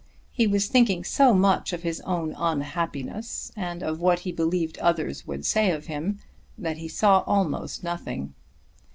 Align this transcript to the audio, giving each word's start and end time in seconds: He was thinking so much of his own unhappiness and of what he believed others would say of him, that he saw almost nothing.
He 0.31 0.47
was 0.47 0.65
thinking 0.65 1.03
so 1.03 1.31
much 1.31 1.73
of 1.73 1.83
his 1.83 2.01
own 2.01 2.33
unhappiness 2.35 3.51
and 3.55 3.83
of 3.83 3.99
what 4.01 4.21
he 4.21 4.31
believed 4.31 4.79
others 4.79 5.27
would 5.27 5.45
say 5.45 5.69
of 5.69 5.85
him, 5.85 6.17
that 6.57 6.77
he 6.77 6.87
saw 6.87 7.19
almost 7.27 7.83
nothing. 7.83 8.33